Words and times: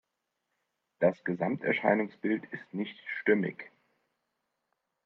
Das 0.97 1.23
Gesamterscheinungsbild 1.23 2.43
ist 2.51 2.73
nicht 2.73 2.97
stimmig. 3.21 3.71